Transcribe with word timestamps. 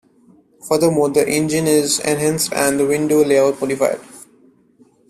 Furthermore 0.67 1.09
the 1.09 1.29
engine 1.29 1.67
is 1.67 1.99
enhanced 1.99 2.51
and 2.53 2.79
the 2.79 2.87
window 2.87 3.23
layout 3.23 3.61
modified. 3.61 4.01